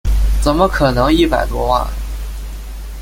[0.41, 1.85] 怎么可能一百多万